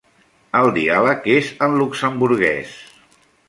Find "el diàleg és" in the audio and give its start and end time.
0.59-1.51